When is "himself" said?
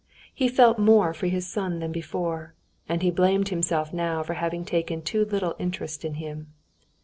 3.49-3.93